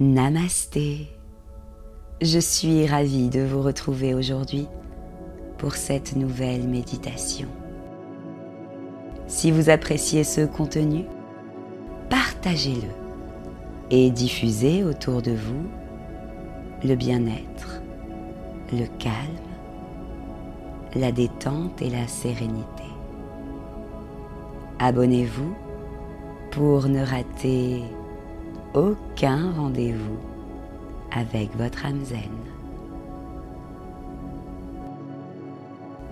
[0.00, 1.08] Namasté.
[2.22, 4.68] Je suis ravie de vous retrouver aujourd'hui
[5.56, 7.48] pour cette nouvelle méditation.
[9.26, 11.04] Si vous appréciez ce contenu,
[12.10, 12.92] partagez-le
[13.90, 15.66] et diffusez autour de vous
[16.84, 17.82] le bien-être,
[18.72, 19.16] le calme,
[20.94, 22.84] la détente et la sérénité.
[24.78, 25.56] Abonnez-vous
[26.52, 27.82] pour ne rater
[28.74, 30.18] aucun rendez-vous
[31.12, 32.20] avec votre âme zen.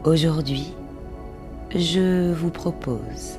[0.04, 0.72] Aujourd'hui,
[1.74, 3.38] je vous propose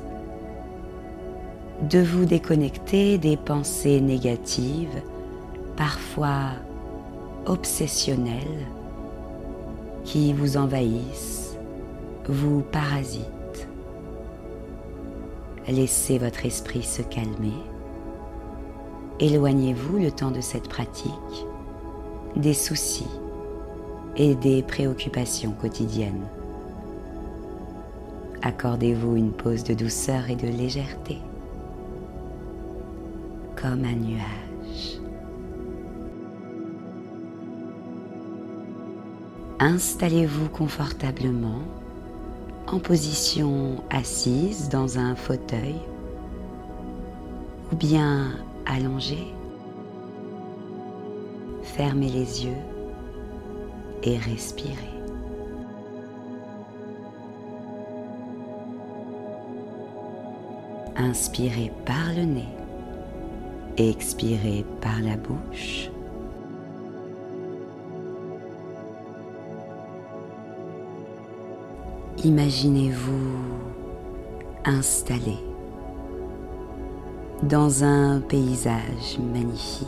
[1.82, 5.02] de vous déconnecter des pensées négatives,
[5.76, 6.50] parfois
[7.46, 8.66] obsessionnelles,
[10.04, 11.56] qui vous envahissent,
[12.28, 13.68] vous parasitent.
[15.68, 17.52] Laissez votre esprit se calmer
[19.20, 21.12] Éloignez-vous le temps de cette pratique
[22.36, 23.10] des soucis
[24.16, 26.26] et des préoccupations quotidiennes.
[28.42, 31.18] Accordez-vous une pause de douceur et de légèreté,
[33.56, 35.00] comme un nuage.
[39.58, 41.62] Installez-vous confortablement
[42.68, 45.74] en position assise dans un fauteuil
[47.72, 48.30] ou bien
[48.68, 49.18] allongé.
[51.62, 52.62] Fermez les yeux
[54.02, 54.74] et respirez.
[60.96, 62.48] Inspirez par le nez,
[63.76, 65.90] expirez par la bouche.
[72.24, 73.38] Imaginez-vous
[74.64, 75.36] installé
[77.42, 79.86] dans un paysage magnifique.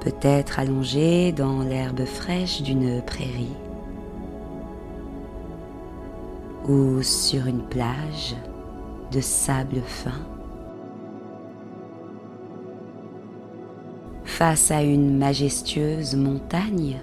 [0.00, 3.56] Peut-être allongé dans l'herbe fraîche d'une prairie
[6.68, 8.36] ou sur une plage
[9.10, 10.20] de sable fin.
[14.24, 16.98] Face à une majestueuse montagne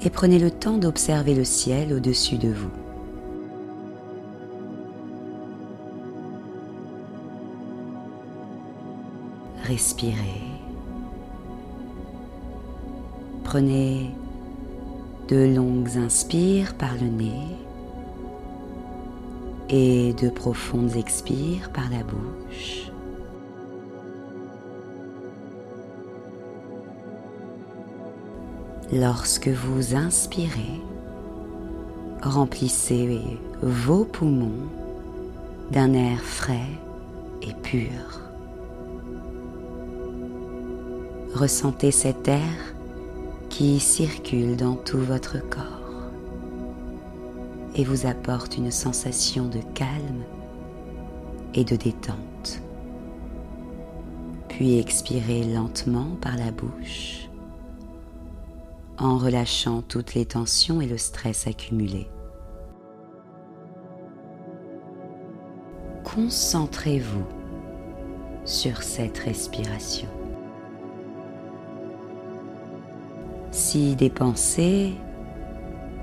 [0.00, 2.87] et prenez le temps d'observer le ciel au-dessus de vous.
[9.68, 10.42] Respirez.
[13.44, 14.10] Prenez
[15.28, 17.42] de longues inspires par le nez
[19.68, 22.90] et de profondes expires par la bouche.
[28.90, 30.80] Lorsque vous inspirez,
[32.22, 33.20] remplissez
[33.60, 34.66] vos poumons
[35.70, 36.72] d'un air frais
[37.42, 38.27] et pur.
[41.34, 42.74] Ressentez cet air
[43.50, 46.10] qui circule dans tout votre corps
[47.74, 50.24] et vous apporte une sensation de calme
[51.54, 52.62] et de détente.
[54.48, 57.28] Puis expirez lentement par la bouche
[58.98, 62.08] en relâchant toutes les tensions et le stress accumulés.
[66.04, 67.26] Concentrez-vous
[68.44, 70.08] sur cette respiration.
[73.70, 74.94] Si des pensées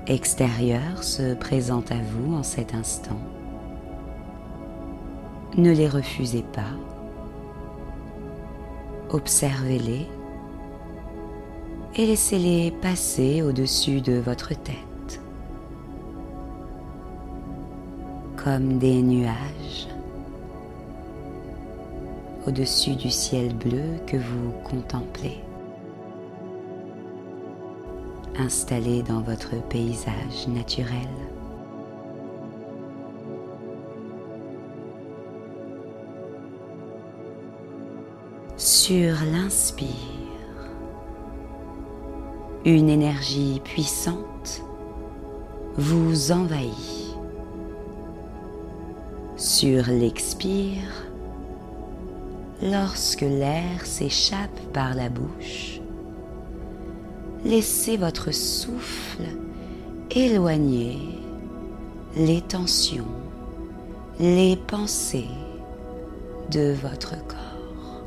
[0.06, 3.18] extérieures se présentent à vous en cet instant,
[5.56, 6.76] ne les refusez pas.
[9.10, 10.06] Observez-les
[11.96, 15.20] et laissez-les passer au-dessus de votre tête,
[18.36, 19.88] comme des nuages
[22.46, 25.40] au-dessus du ciel bleu que vous contemplez
[28.38, 31.08] installé dans votre paysage naturel.
[38.56, 39.88] Sur l'inspire,
[42.64, 44.62] une énergie puissante
[45.76, 47.16] vous envahit.
[49.36, 51.06] Sur l'expire,
[52.62, 55.80] lorsque l'air s'échappe par la bouche,
[57.46, 59.22] laissez votre souffle
[60.10, 60.98] éloigner
[62.16, 63.06] les tensions,
[64.18, 65.28] les pensées
[66.50, 68.02] de votre corps.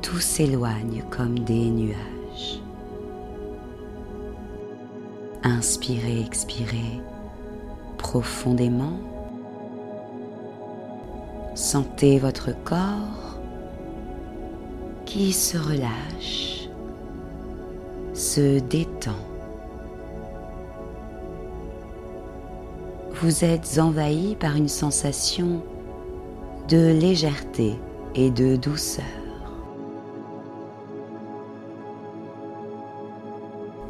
[0.00, 2.62] Tout s'éloigne comme des nuages.
[5.42, 7.02] Inspirez, expirez
[7.98, 8.98] profondément.
[11.54, 13.25] Sentez votre corps
[15.16, 16.68] se relâche,
[18.12, 19.12] se détend.
[23.22, 25.62] Vous êtes envahi par une sensation
[26.68, 27.76] de légèreté
[28.14, 29.04] et de douceur.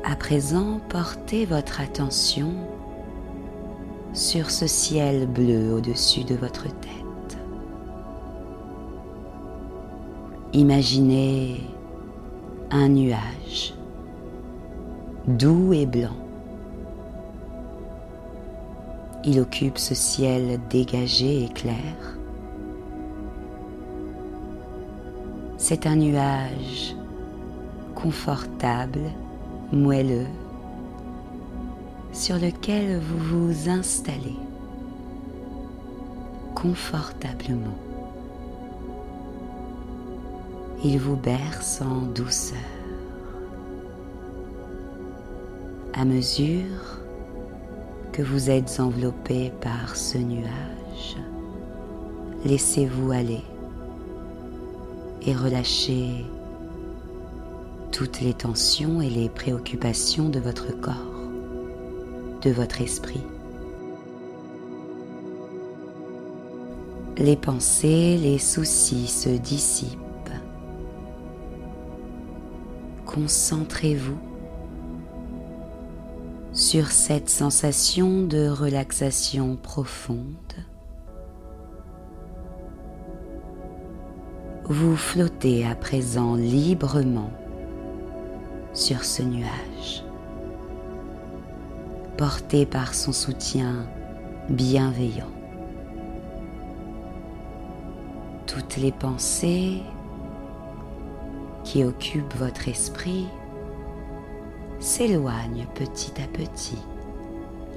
[0.05, 2.53] À présent, portez votre attention
[4.13, 7.06] sur ce ciel bleu au-dessus de votre tête.
[10.53, 11.61] Imaginez
[12.71, 13.75] un nuage
[15.27, 16.17] doux et blanc.
[19.25, 21.97] Il occupe ce ciel dégagé et clair.
[25.59, 26.95] C'est un nuage
[27.97, 29.01] confortable
[29.73, 30.29] moelleux
[32.13, 34.37] sur lequel vous vous installez
[36.55, 37.86] confortablement.
[40.89, 42.59] Il vous berce en douceur.
[45.95, 47.01] À mesure
[48.13, 51.17] que vous êtes enveloppé par ce nuage,
[52.45, 53.43] laissez-vous aller
[55.27, 56.25] et relâchez
[57.91, 61.33] toutes les tensions et les préoccupations de votre corps,
[62.43, 63.25] de votre esprit.
[67.19, 70.06] Les pensées, les soucis se dissipent.
[73.07, 74.19] Concentrez-vous
[76.53, 80.25] sur cette sensation de relaxation profonde.
[84.65, 87.31] Vous flottez à présent librement
[88.75, 90.05] sur ce nuage,
[92.17, 93.87] porté par son soutien
[94.51, 95.31] bienveillant.
[98.47, 99.83] Toutes les pensées
[101.67, 103.27] qui occupent votre esprit
[104.79, 106.79] s'éloignent petit à petit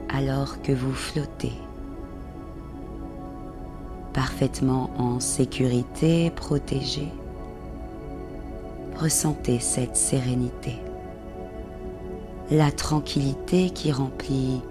[0.10, 1.54] alors que vous flottez
[4.14, 7.08] parfaitement en sécurité, protégé.
[8.98, 10.76] Ressentez cette sérénité
[12.52, 14.62] la tranquillité qui remplit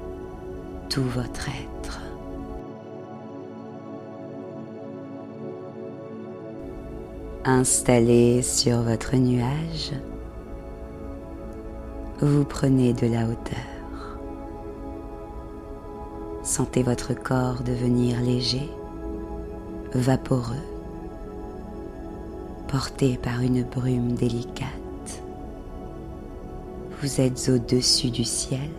[0.89, 1.78] tout votre être.
[7.45, 9.93] Installé sur votre nuage,
[12.21, 14.19] vous prenez de la hauteur.
[16.43, 18.69] Sentez votre corps devenir léger,
[19.95, 20.57] vaporeux,
[22.67, 24.89] porté par une brume délicate
[27.01, 28.71] vous êtes au-dessus du ciel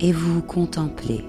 [0.00, 1.24] et vous contemplez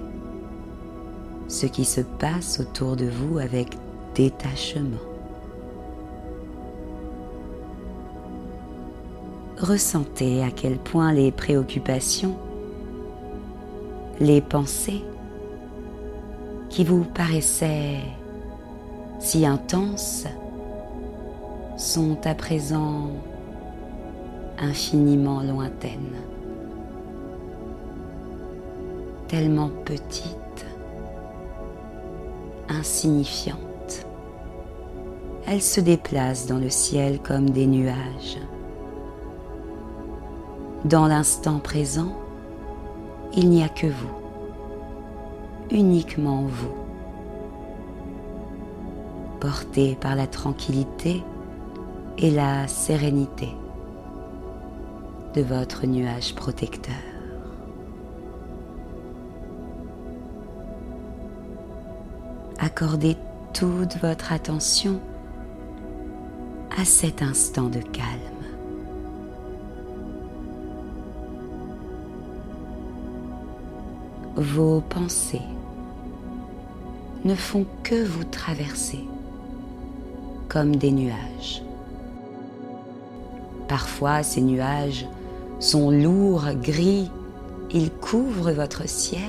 [1.48, 3.78] ce qui se passe autour de vous avec
[4.16, 4.98] détachement.
[9.60, 12.36] Ressentez à quel point les préoccupations,
[14.20, 15.04] les pensées
[16.70, 18.00] qui vous paraissaient
[19.20, 20.26] si intenses
[21.78, 23.12] sont à présent
[24.60, 26.16] infiniment lointaine,
[29.28, 30.66] tellement petite,
[32.70, 33.65] insignifiante.
[35.48, 38.40] Elle se déplace dans le ciel comme des nuages.
[40.86, 42.16] Dans l'instant présent,
[43.36, 44.10] il n'y a que vous,
[45.70, 46.74] uniquement vous,
[49.40, 51.24] porté par la tranquillité
[52.18, 53.50] et la sérénité
[55.36, 56.96] de votre nuage protecteur.
[62.58, 63.16] Accordez
[63.54, 65.00] toute votre attention
[66.78, 68.06] à cet instant de calme.
[74.36, 75.42] Vos pensées
[77.24, 79.06] ne font que vous traverser
[80.50, 81.64] comme des nuages.
[83.68, 85.08] Parfois, ces nuages
[85.60, 87.10] sont lourds, gris,
[87.72, 89.22] ils couvrent votre ciel.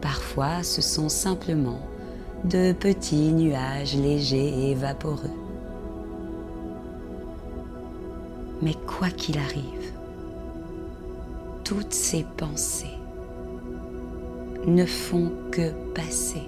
[0.00, 1.80] Parfois, ce sont simplement
[2.44, 5.37] de petits nuages légers et vaporeux.
[8.62, 9.92] Mais quoi qu'il arrive,
[11.64, 12.86] toutes ces pensées
[14.66, 16.42] ne font que passer.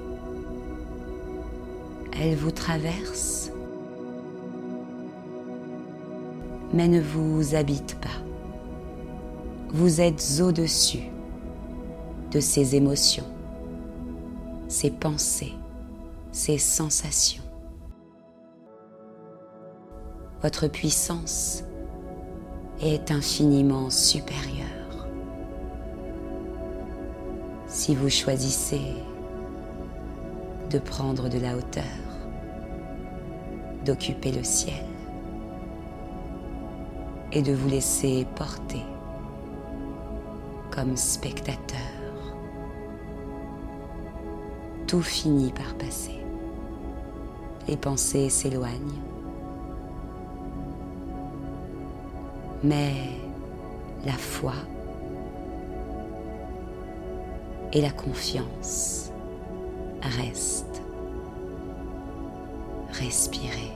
[2.12, 3.52] Elles vous traversent
[6.72, 8.08] mais ne vous habite pas.
[9.72, 11.10] vous êtes au-dessus
[12.32, 13.26] de ces émotions,
[14.68, 15.54] ces pensées,
[16.32, 17.42] ces sensations.
[20.42, 21.62] Votre puissance
[22.82, 25.06] est infiniment supérieure.
[27.66, 28.94] Si vous choisissez
[30.70, 31.84] de prendre de la hauteur,
[33.84, 34.84] d'occuper le ciel
[37.32, 38.84] et de vous laisser porter
[40.70, 41.78] comme spectateur.
[44.86, 46.18] Tout finit par passer.
[47.68, 49.00] Les pensées s'éloignent.
[52.62, 52.92] Mais
[54.04, 54.52] la foi
[57.72, 59.10] et la confiance
[60.02, 60.82] restent.
[62.92, 63.72] Respirez.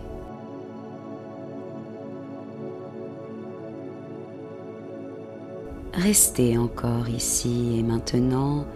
[5.94, 8.66] Restez encore ici et maintenant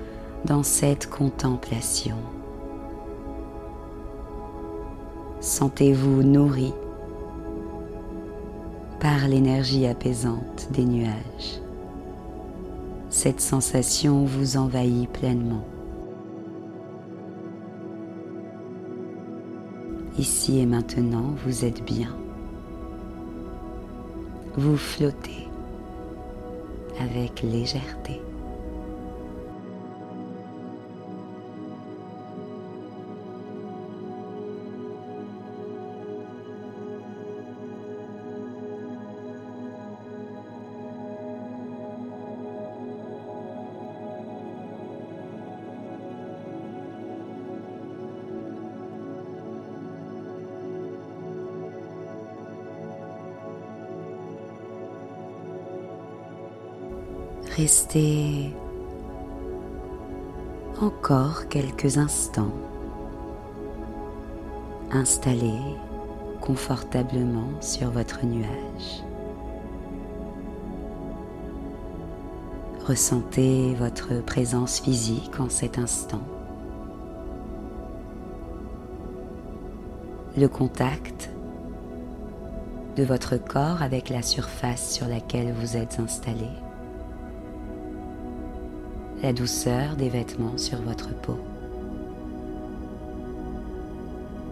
[0.45, 2.17] dans cette contemplation.
[5.41, 6.73] Sentez-vous nourri
[9.01, 11.61] par l'énergie apaisante des nuages.
[13.11, 15.65] Cette sensation vous envahit pleinement.
[20.19, 22.15] Ici et maintenant, vous êtes bien.
[24.57, 25.47] Vous flottez
[27.01, 28.21] avec légèreté.
[57.59, 58.55] Restez
[60.81, 62.53] encore quelques instants
[64.93, 65.55] installé
[66.41, 69.03] confortablement sur votre nuage.
[72.87, 76.23] Ressentez votre présence physique en cet instant.
[80.37, 81.29] Le contact
[82.95, 86.47] de votre corps avec la surface sur laquelle vous êtes installé
[89.23, 91.39] la douceur des vêtements sur votre peau.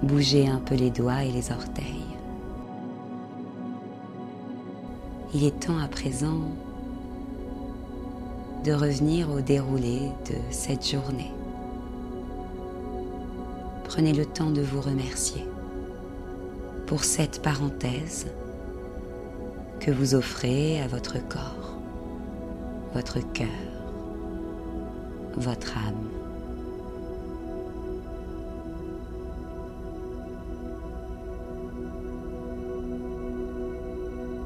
[0.02, 2.04] Bougez un peu les doigts et les orteils.
[5.34, 6.40] Il est temps à présent
[8.64, 11.32] de revenir au déroulé de cette journée.
[13.84, 15.46] Prenez le temps de vous remercier
[16.86, 18.26] pour cette parenthèse
[19.78, 21.78] que vous offrez à votre corps,
[22.94, 23.75] votre cœur
[25.36, 26.08] votre âme.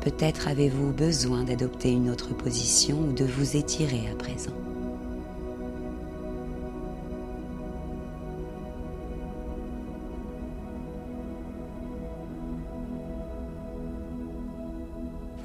[0.00, 4.52] Peut-être avez-vous besoin d'adopter une autre position ou de vous étirer à présent.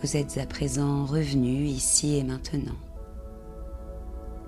[0.01, 2.75] Vous êtes à présent revenu ici et maintenant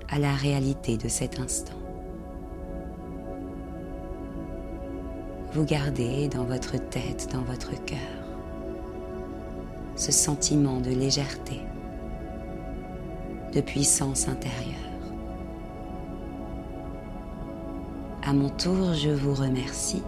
[0.10, 1.74] à la réalité de cet instant.
[5.54, 7.98] Vous gardez dans votre tête, dans votre cœur,
[9.96, 11.62] ce sentiment de légèreté,
[13.54, 14.76] de puissance intérieure.
[18.24, 20.04] À mon tour, je vous remercie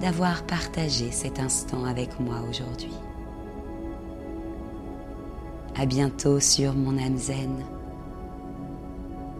[0.00, 2.94] d'avoir partagé cet instant avec moi aujourd'hui.
[5.76, 7.64] À bientôt sur mon âme zen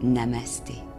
[0.03, 0.92] Namaste.